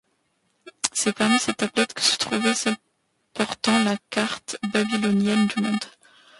C'est 0.93 1.15
parmi 1.15 1.37
ces 1.37 1.53
tablettes 1.53 1.93
que 1.93 2.01
se 2.01 2.17
trouvait 2.17 2.55
celle 2.55 2.75
portant 3.35 3.83
la 3.83 3.97
Carte 4.09 4.57
babylonienne 4.73 5.45
du 5.45 5.61
monde. 5.61 5.85